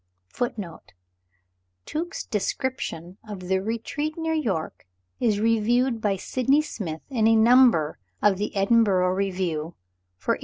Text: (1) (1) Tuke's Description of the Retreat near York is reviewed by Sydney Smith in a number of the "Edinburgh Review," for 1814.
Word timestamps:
(1) 0.35 0.53
(1) 0.55 0.79
Tuke's 1.85 2.23
Description 2.25 3.19
of 3.29 3.41
the 3.49 3.59
Retreat 3.59 4.17
near 4.17 4.33
York 4.33 4.87
is 5.19 5.39
reviewed 5.39 6.01
by 6.01 6.15
Sydney 6.15 6.63
Smith 6.63 7.03
in 7.11 7.27
a 7.27 7.35
number 7.35 7.99
of 8.19 8.39
the 8.39 8.55
"Edinburgh 8.55 9.13
Review," 9.13 9.75
for 10.17 10.31
1814. 10.33 10.39